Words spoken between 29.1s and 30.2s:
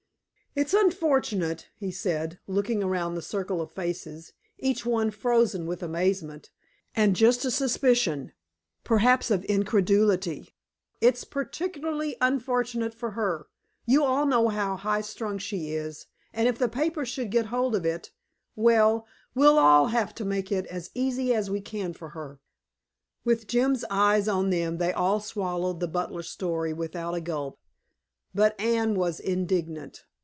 indignant.